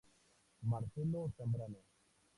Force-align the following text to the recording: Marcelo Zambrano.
Marcelo 0.69 1.21
Zambrano. 1.37 1.81